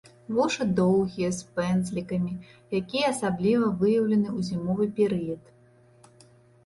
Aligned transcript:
Вушы 0.35 0.65
доўгія, 0.79 1.27
з 1.39 1.59
пэндзлікамі, 1.59 2.33
якія 2.81 3.05
асабліва 3.13 3.71
выяўлены 3.85 4.29
ў 4.37 4.51
зімовы 4.51 4.85
перыяд. 5.01 5.43